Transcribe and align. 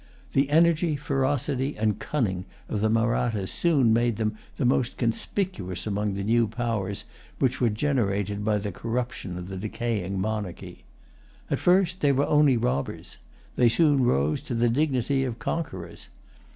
The 0.33 0.49
energy, 0.49 0.95
ferocity, 0.95 1.77
and 1.77 1.99
cunning 1.99 2.45
of 2.67 2.81
the 2.81 2.89
Mahrattas 2.89 3.51
soon 3.51 3.93
made 3.93 4.15
them 4.17 4.35
the 4.57 4.65
most 4.65 4.97
conspicuous 4.97 5.85
among 5.85 6.15
the 6.15 6.23
new 6.23 6.47
powers 6.47 7.03
which 7.37 7.61
were 7.61 7.69
generated 7.69 8.43
by 8.43 8.57
the 8.57 8.71
corruption 8.71 9.37
of 9.37 9.47
the 9.47 9.57
decaying 9.57 10.19
monarchy. 10.19 10.85
At 11.51 11.59
first 11.59 11.99
they 12.01 12.11
were 12.11 12.25
only 12.25 12.57
robbers. 12.57 13.17
They 13.57 13.69
soon 13.69 14.03
rose 14.03 14.41
to 14.41 14.55
the 14.55 14.69
dignity 14.69 15.23
of 15.23 15.37
conquerors. 15.37 16.09